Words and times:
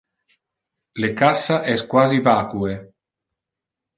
Le 1.03 1.09
cassa 1.19 1.59
es 1.75 1.83
quasi 1.91 2.21
vacue. 2.29 2.73